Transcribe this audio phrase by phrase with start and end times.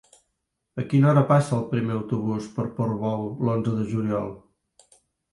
[0.83, 4.33] A quina hora passa el primer autobús per Portbou l'onze de juliol?